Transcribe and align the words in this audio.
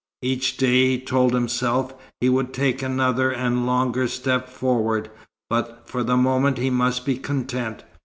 Each 0.23 0.57
day, 0.57 0.87
he 0.87 0.99
told 0.99 1.35
himself, 1.35 1.93
he 2.21 2.27
would 2.27 2.55
take 2.55 2.81
another 2.81 3.29
and 3.31 3.67
longer 3.67 4.07
step 4.07 4.49
forward; 4.49 5.11
but 5.47 5.83
for 5.87 6.01
the 6.01 6.17
moment 6.17 6.57
he 6.57 6.71
must 6.71 7.05
be 7.05 7.19
content. 7.19 7.83